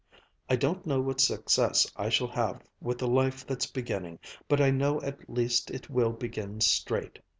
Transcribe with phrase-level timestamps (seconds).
[0.49, 4.71] I don't know what success I shall have with the life that's beginning, but I
[4.71, 7.19] know at least it will begin straight.